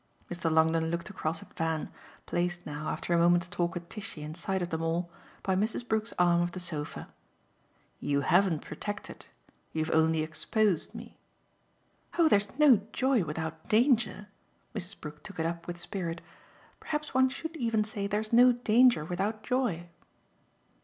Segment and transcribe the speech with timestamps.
[0.31, 0.49] Mr.
[0.51, 1.91] Longdon looked across at Van,
[2.25, 5.11] placed now, after a moment's talk with Tishy in sight of them all,
[5.43, 5.87] by Mrs.
[5.87, 7.07] Brook's arm of the sofa.
[7.99, 9.27] "You haven't protected
[9.73, 11.19] you've only exposed me."
[12.17, 14.29] "Oh there's no joy without danger"
[14.73, 14.99] Mrs.
[14.99, 16.21] Brook took it up with spirit.
[16.79, 19.87] "Perhaps one should even say there's no danger without joy."